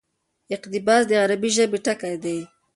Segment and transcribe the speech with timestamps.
[0.55, 2.39] اقتباس: د عربي ژبي ټکى دئ.